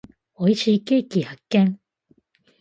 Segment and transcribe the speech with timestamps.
[0.39, 1.79] 美味しいケーキ発見。